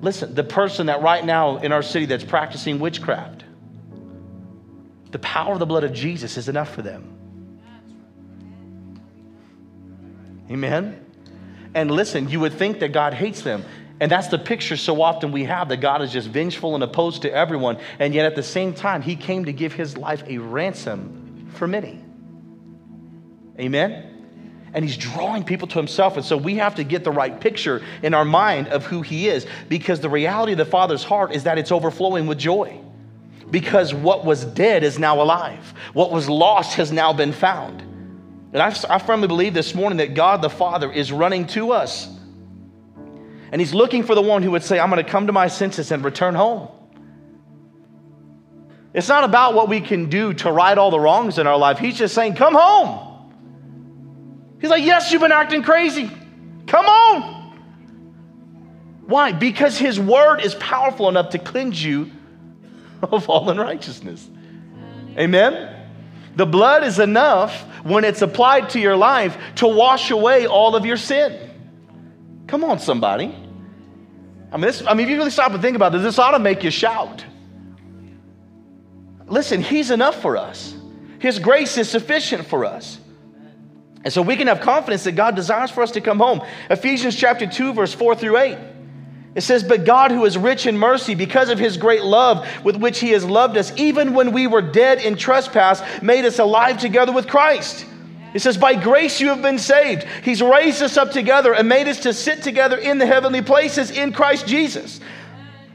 [0.00, 3.44] Listen, the person that right now in our city that's practicing witchcraft,
[5.10, 7.14] the power of the blood of Jesus is enough for them.
[10.50, 11.04] Amen?
[11.74, 13.64] And listen, you would think that God hates them.
[14.00, 17.22] And that's the picture so often we have that God is just vengeful and opposed
[17.22, 17.78] to everyone.
[17.98, 21.66] And yet at the same time, He came to give His life a ransom for
[21.66, 22.02] many.
[23.58, 24.07] Amen?
[24.74, 26.16] And he's drawing people to himself.
[26.16, 29.28] And so we have to get the right picture in our mind of who he
[29.28, 32.78] is because the reality of the Father's heart is that it's overflowing with joy.
[33.50, 37.82] Because what was dead is now alive, what was lost has now been found.
[38.52, 42.08] And I, I firmly believe this morning that God the Father is running to us.
[43.50, 45.48] And he's looking for the one who would say, I'm going to come to my
[45.48, 46.68] senses and return home.
[48.92, 51.78] It's not about what we can do to right all the wrongs in our life.
[51.78, 53.07] He's just saying, Come home.
[54.60, 56.10] He's like, Yes, you've been acting crazy.
[56.66, 57.38] Come on.
[59.06, 59.32] Why?
[59.32, 62.10] Because his word is powerful enough to cleanse you
[63.02, 64.28] of all unrighteousness.
[65.16, 65.74] Amen?
[66.36, 70.84] The blood is enough when it's applied to your life to wash away all of
[70.84, 71.50] your sin.
[72.46, 73.34] Come on, somebody.
[74.52, 76.32] I mean, this, I mean, if you really stop and think about this, this ought
[76.32, 77.24] to make you shout.
[79.26, 80.74] Listen, He's enough for us.
[81.18, 82.98] His grace is sufficient for us.
[84.04, 86.40] And so we can have confidence that God desires for us to come home.
[86.70, 88.58] Ephesians chapter 2, verse 4 through 8.
[89.34, 92.76] It says, But God, who is rich in mercy, because of his great love with
[92.76, 96.78] which he has loved us, even when we were dead in trespass, made us alive
[96.78, 97.86] together with Christ.
[98.34, 100.06] It says, By grace you have been saved.
[100.22, 103.90] He's raised us up together and made us to sit together in the heavenly places
[103.90, 105.00] in Christ Jesus.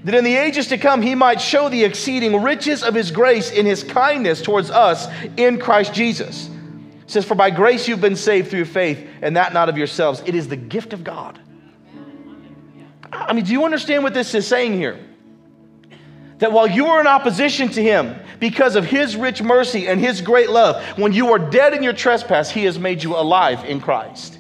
[0.03, 3.51] That in the ages to come he might show the exceeding riches of his grace
[3.51, 5.07] in his kindness towards us
[5.38, 6.49] in Christ Jesus.
[7.04, 10.24] It says, For by grace you've been saved through faith, and that not of yourselves.
[10.26, 11.39] It is the gift of God.
[13.12, 14.99] I mean, do you understand what this is saying here?
[16.39, 20.22] That while you were in opposition to him, because of his rich mercy and his
[20.22, 23.80] great love, when you were dead in your trespass, he has made you alive in
[23.80, 24.39] Christ.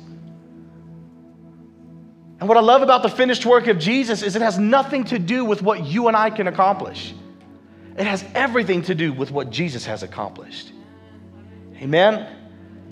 [2.39, 5.19] And what I love about the finished work of Jesus is it has nothing to
[5.19, 7.13] do with what you and I can accomplish.
[7.97, 10.73] It has everything to do with what Jesus has accomplished.
[11.77, 12.27] Amen?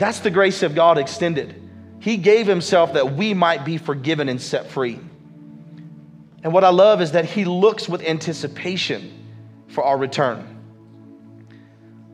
[0.02, 1.62] That's the grace of God extended.
[2.00, 5.00] He gave himself that we might be forgiven and set free.
[6.42, 9.14] And what I love is that he looks with anticipation
[9.68, 10.58] for our return.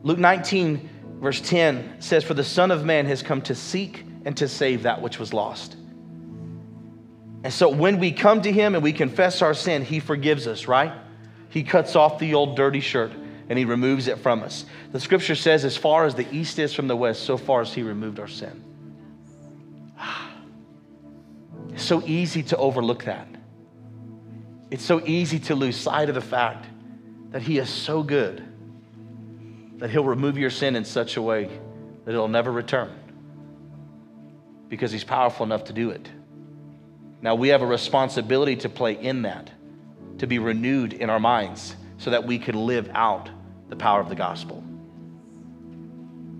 [0.02, 0.90] Luke 19,
[1.22, 4.82] verse 10 says, For the Son of Man has come to seek and to save
[4.82, 5.74] that which was lost.
[7.42, 10.68] And so when we come to him and we confess our sin, he forgives us,
[10.68, 10.92] right?
[11.48, 13.12] He cuts off the old dirty shirt
[13.48, 14.64] and he removes it from us.
[14.92, 17.72] The scripture says, as far as the east is from the west, so far as
[17.72, 18.62] he removed our sin.
[19.98, 20.30] Ah.
[21.72, 23.28] It's so easy to overlook that.
[24.70, 26.66] It's so easy to lose sight of the fact
[27.30, 28.42] that He is so good
[29.78, 31.48] that He'll remove your sin in such a way
[32.04, 32.92] that it'll never return
[34.68, 36.08] because He's powerful enough to do it.
[37.22, 39.50] Now, we have a responsibility to play in that,
[40.18, 43.30] to be renewed in our minds so that we can live out
[43.68, 44.62] the power of the gospel.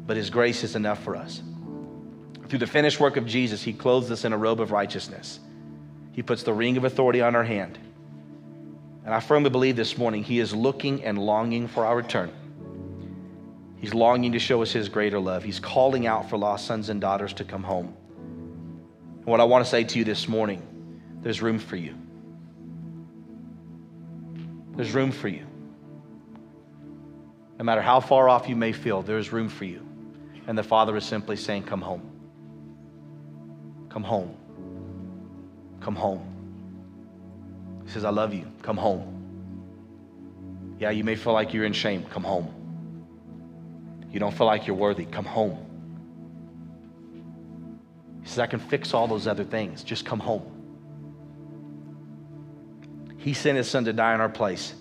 [0.06, 1.42] But His grace is enough for us.
[2.48, 5.38] Through the finished work of Jesus, He clothes us in a robe of righteousness.
[6.12, 7.78] He puts the ring of authority on our hand.
[9.04, 12.32] And I firmly believe this morning He is looking and longing for our return.
[13.76, 15.44] He's longing to show us His greater love.
[15.44, 17.94] He's calling out for lost sons and daughters to come home.
[18.16, 20.62] And what I want to say to you this morning
[21.20, 21.94] there's room for you.
[24.76, 25.47] There's room for you.
[27.58, 29.84] No matter how far off you may feel, there's room for you.
[30.46, 32.08] And the Father is simply saying, Come home.
[33.88, 34.36] Come home.
[35.80, 36.24] Come home.
[37.84, 38.46] He says, I love you.
[38.62, 39.14] Come home.
[40.78, 42.04] Yeah, you may feel like you're in shame.
[42.04, 42.54] Come home.
[44.10, 45.04] You don't feel like you're worthy.
[45.04, 45.64] Come home.
[48.22, 49.82] He says, I can fix all those other things.
[49.82, 50.54] Just come home.
[53.16, 54.74] He sent his son to die in our place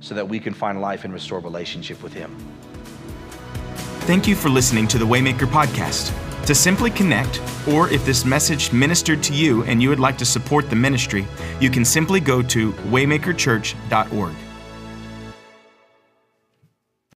[0.00, 2.34] so that we can find life and restore relationship with him.
[4.06, 6.14] Thank you for listening to the Waymaker Podcast.
[6.46, 10.24] To simply connect, or if this message ministered to you and you would like to
[10.24, 11.26] support the ministry,
[11.60, 14.34] you can simply go to waymakerchurch.org.